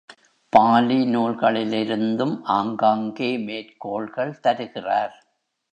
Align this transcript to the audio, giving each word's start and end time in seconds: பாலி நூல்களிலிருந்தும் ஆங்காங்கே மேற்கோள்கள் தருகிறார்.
பாலி 0.53 0.97
நூல்களிலிருந்தும் 1.05 2.35
ஆங்காங்கே 2.51 3.37
மேற்கோள்கள் 3.37 4.39
தருகிறார். 4.39 5.15